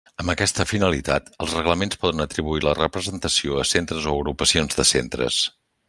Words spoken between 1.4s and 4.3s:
els reglaments poden atribuir la representació a centres o